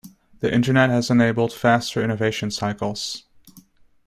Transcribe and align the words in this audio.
The 0.39 0.51
internet 0.51 0.89
has 0.89 1.11
enabled 1.11 1.53
faster 1.53 2.01
innovation 2.03 2.49
cycles. 2.49 3.25